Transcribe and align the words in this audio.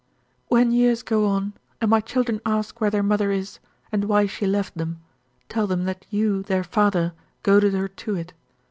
"When 0.47 0.71
years 0.71 1.03
go 1.03 1.27
on, 1.27 1.53
and 1.79 1.87
my 1.91 1.99
children 1.99 2.41
ask 2.43 2.81
where 2.81 2.89
their 2.89 3.03
mother 3.03 3.29
is, 3.29 3.59
and 3.91 4.05
why 4.05 4.25
she 4.25 4.47
left 4.47 4.75
them, 4.75 4.99
tell 5.47 5.67
them 5.67 5.83
that 5.83 6.07
you, 6.09 6.41
their 6.41 6.63
father, 6.63 7.13
goaded 7.43 7.75
her 7.75 7.87
to 7.87 8.15
it. 8.15 8.33